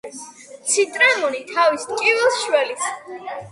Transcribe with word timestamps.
ციტრამონი 0.71 1.43
თავის 1.53 1.87
ტკივილს 1.93 2.43
შველის. 2.47 2.91